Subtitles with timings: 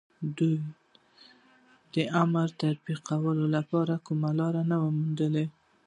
[0.37, 0.55] دوی
[1.93, 5.45] د امر د تطبيقولو لپاره کومه لاره نه وه موندلې.